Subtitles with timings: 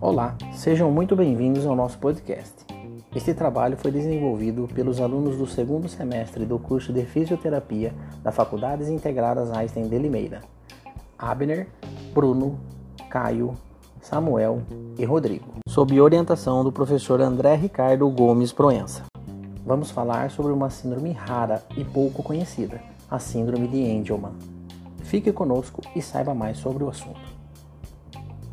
[0.00, 2.54] Olá, sejam muito bem-vindos ao nosso podcast.
[3.14, 8.88] Este trabalho foi desenvolvido pelos alunos do segundo semestre do curso de Fisioterapia da Faculdades
[8.88, 10.40] Integradas Einstein de Limeira.
[11.18, 11.68] Abner,
[12.14, 12.58] Bruno,
[13.10, 13.54] Caio,
[14.00, 14.62] Samuel
[14.98, 19.04] e Rodrigo, sob orientação do professor André Ricardo Gomes Proença.
[19.66, 24.57] Vamos falar sobre uma síndrome rara e pouco conhecida, a síndrome de Angelman.
[25.08, 27.18] Fique conosco e saiba mais sobre o assunto.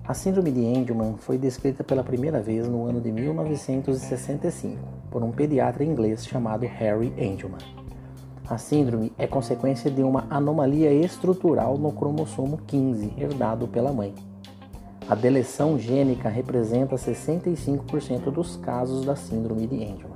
[0.07, 4.79] A síndrome de Angelman foi descrita pela primeira vez no ano de 1965
[5.11, 7.59] por um pediatra inglês chamado Harry Angelman.
[8.49, 14.15] A síndrome é consequência de uma anomalia estrutural no cromossomo 15 herdado pela mãe.
[15.09, 20.15] A deleção gênica representa 65% dos casos da síndrome de Angelman.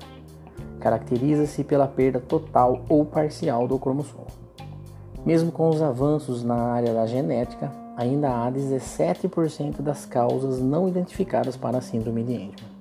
[0.80, 4.49] Caracteriza-se pela perda total ou parcial do cromossomo.
[5.26, 11.58] Mesmo com os avanços na área da genética, ainda há 17% das causas não identificadas
[11.58, 12.80] para a síndrome de Angelman.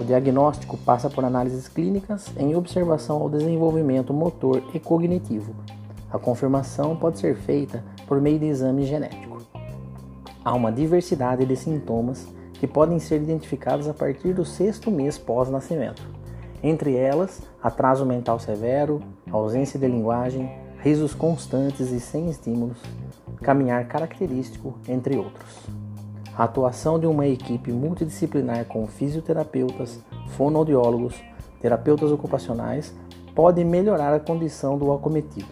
[0.00, 5.54] O diagnóstico passa por análises clínicas em observação ao desenvolvimento motor e cognitivo.
[6.10, 9.42] A confirmação pode ser feita por meio de exame genético.
[10.44, 16.02] Há uma diversidade de sintomas que podem ser identificados a partir do sexto mês pós-nascimento.
[16.62, 20.50] Entre elas, atraso mental severo, ausência de linguagem,
[20.84, 22.76] risos constantes e sem estímulos,
[23.40, 25.50] caminhar característico, entre outros.
[26.36, 29.98] A atuação de uma equipe multidisciplinar com fisioterapeutas,
[30.36, 31.14] fonoaudiólogos,
[31.58, 32.94] terapeutas ocupacionais
[33.34, 35.48] pode melhorar a condição do acometido.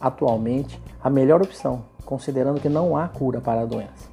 [0.00, 4.10] Atualmente, a melhor opção, considerando que não há cura para a doença.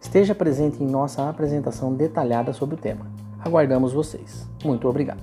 [0.00, 3.06] Esteja presente em nossa apresentação detalhada sobre o tema.
[3.44, 4.48] Aguardamos vocês.
[4.64, 5.20] Muito obrigado.